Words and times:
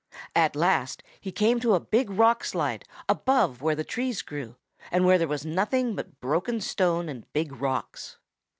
At 0.35 0.55
last 0.55 1.03
he 1.19 1.31
came 1.31 1.59
to 1.59 1.75
a 1.75 1.79
big 1.79 2.09
rock 2.09 2.43
slide 2.43 2.85
above 3.07 3.61
where 3.61 3.75
the 3.75 3.83
trees 3.83 4.23
grew, 4.23 4.55
and 4.89 5.05
where 5.05 5.19
there 5.19 5.27
was 5.27 5.45
nothing 5.45 5.93
but 5.93 6.19
broken 6.19 6.59
stone 6.59 7.07
and 7.07 7.31
big 7.33 7.51
rocks. 7.61 8.17